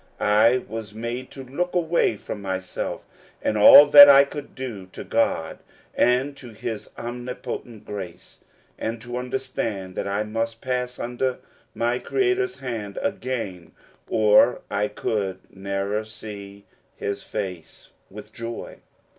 I 0.19 0.63
was 0.67 0.95
made 0.95 1.29
to 1.29 1.43
look 1.43 1.75
away 1.75 2.17
from 2.17 2.41
myself, 2.41 3.05
and 3.39 3.55
all 3.55 3.85
that 3.85 4.09
I 4.09 4.23
could 4.23 4.55
do, 4.55 4.87
to 4.93 5.03
God 5.03 5.59
and 5.93 6.35
to 6.37 6.49
his 6.53 6.89
omnipotent 6.97 7.85
grace, 7.85 8.39
and 8.79 8.99
to 9.03 9.17
understand 9.19 9.93
that 9.93 10.07
I 10.07 10.23
must 10.23 10.59
pass 10.59 10.97
under 10.97 11.37
my 11.75 11.99
Creator's 11.99 12.57
hand 12.57 12.97
again, 13.03 13.73
or 14.09 14.61
I 14.71 14.87
could 14.87 15.37
never 15.55 16.03
see 16.03 16.65
his 16.95 17.21
face 17.21 17.91
with 18.09 18.33
joy." 18.33 18.77